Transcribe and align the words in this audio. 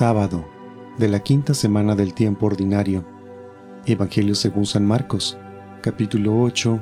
Sábado 0.00 0.46
de 0.96 1.08
la 1.08 1.20
quinta 1.20 1.52
semana 1.52 1.94
del 1.94 2.14
tiempo 2.14 2.46
ordinario. 2.46 3.04
Evangelio 3.84 4.34
según 4.34 4.64
San 4.64 4.86
Marcos, 4.86 5.36
capítulo 5.82 6.40
8, 6.40 6.80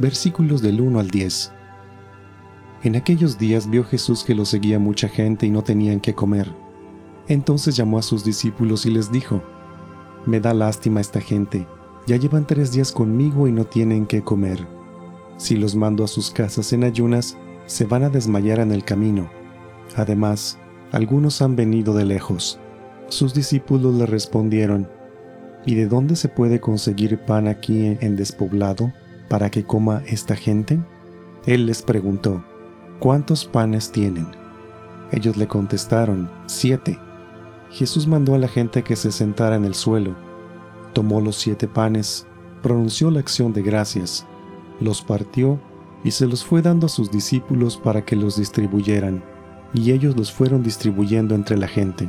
versículos 0.00 0.62
del 0.62 0.80
1 0.80 0.98
al 0.98 1.08
10. 1.08 1.52
En 2.82 2.96
aquellos 2.96 3.38
días 3.38 3.70
vio 3.70 3.84
Jesús 3.84 4.24
que 4.24 4.34
lo 4.34 4.44
seguía 4.44 4.80
mucha 4.80 5.08
gente 5.08 5.46
y 5.46 5.50
no 5.50 5.62
tenían 5.62 6.00
que 6.00 6.16
comer. 6.16 6.52
Entonces 7.28 7.76
llamó 7.76 8.00
a 8.00 8.02
sus 8.02 8.24
discípulos 8.24 8.84
y 8.84 8.90
les 8.90 9.12
dijo, 9.12 9.44
Me 10.24 10.40
da 10.40 10.52
lástima 10.52 11.00
esta 11.00 11.20
gente, 11.20 11.68
ya 12.08 12.16
llevan 12.16 12.48
tres 12.48 12.72
días 12.72 12.90
conmigo 12.90 13.46
y 13.46 13.52
no 13.52 13.64
tienen 13.64 14.06
que 14.06 14.22
comer. 14.22 14.66
Si 15.36 15.54
los 15.54 15.76
mando 15.76 16.02
a 16.02 16.08
sus 16.08 16.32
casas 16.32 16.72
en 16.72 16.82
ayunas, 16.82 17.38
se 17.66 17.84
van 17.84 18.02
a 18.02 18.10
desmayar 18.10 18.58
en 18.58 18.72
el 18.72 18.82
camino. 18.82 19.30
Además, 19.94 20.58
algunos 20.92 21.42
han 21.42 21.56
venido 21.56 21.94
de 21.94 22.04
lejos. 22.04 22.60
Sus 23.08 23.34
discípulos 23.34 23.94
le 23.94 24.06
respondieron, 24.06 24.88
¿Y 25.64 25.74
de 25.74 25.86
dónde 25.86 26.14
se 26.14 26.28
puede 26.28 26.60
conseguir 26.60 27.18
pan 27.18 27.48
aquí 27.48 27.96
en 28.00 28.16
despoblado 28.16 28.92
para 29.28 29.50
que 29.50 29.64
coma 29.64 30.02
esta 30.06 30.36
gente? 30.36 30.78
Él 31.44 31.66
les 31.66 31.82
preguntó, 31.82 32.44
¿cuántos 33.00 33.44
panes 33.44 33.90
tienen? 33.90 34.28
Ellos 35.10 35.36
le 35.36 35.46
contestaron, 35.48 36.30
siete. 36.46 36.98
Jesús 37.70 38.06
mandó 38.06 38.34
a 38.34 38.38
la 38.38 38.48
gente 38.48 38.82
que 38.82 38.96
se 38.96 39.10
sentara 39.10 39.56
en 39.56 39.64
el 39.64 39.74
suelo, 39.74 40.16
tomó 40.92 41.20
los 41.20 41.36
siete 41.36 41.66
panes, 41.68 42.26
pronunció 42.62 43.10
la 43.10 43.20
acción 43.20 43.52
de 43.52 43.62
gracias, 43.62 44.24
los 44.80 45.02
partió 45.02 45.60
y 46.04 46.12
se 46.12 46.26
los 46.26 46.44
fue 46.44 46.62
dando 46.62 46.86
a 46.86 46.88
sus 46.88 47.10
discípulos 47.10 47.76
para 47.76 48.04
que 48.04 48.16
los 48.16 48.36
distribuyeran 48.36 49.22
y 49.74 49.92
ellos 49.92 50.16
los 50.16 50.32
fueron 50.32 50.62
distribuyendo 50.62 51.34
entre 51.34 51.56
la 51.56 51.66
gente. 51.68 52.08